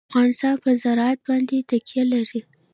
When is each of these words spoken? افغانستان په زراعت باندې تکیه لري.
افغانستان 0.09 0.55
په 0.63 0.69
زراعت 0.83 1.19
باندې 1.27 1.57
تکیه 1.69 2.03
لري. 2.13 2.41